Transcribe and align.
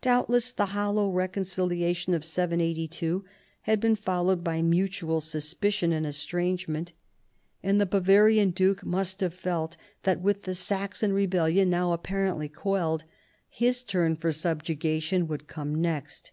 Doubtless 0.00 0.54
the 0.54 0.64
hollow 0.72 1.10
reconciliation 1.10 2.14
of 2.14 2.24
782 2.24 3.22
had 3.68 3.80
been 3.80 3.94
followed 3.96 4.42
by 4.42 4.62
mutual 4.62 5.20
suspicion 5.20 5.92
and 5.92 6.06
estrangement: 6.06 6.94
and 7.62 7.78
the 7.78 7.84
Bava 7.84 8.02
12 8.02 8.06
178 8.06 8.16
CHARLEMAGNE. 8.16 8.46
rian 8.46 8.54
duke 8.54 8.86
must 8.86 9.20
have 9.20 9.34
felt 9.34 9.76
that, 10.04 10.22
with 10.22 10.44
the 10.44 10.54
Saxon 10.54 11.12
rebel 11.12 11.44
lion 11.44 11.68
now 11.68 11.92
apparently 11.92 12.48
quelled, 12.48 13.04
his 13.50 13.82
turn 13.82 14.16
for 14.16 14.32
subjugation 14.32 15.28
would 15.28 15.46
come 15.46 15.74
next. 15.74 16.32